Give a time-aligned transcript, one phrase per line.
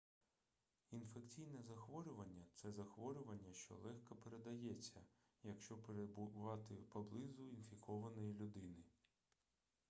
[0.91, 5.01] інфекційне захворювання це захворювання що легко передається
[5.43, 8.83] якщо перебувати поблизу інфікованої людини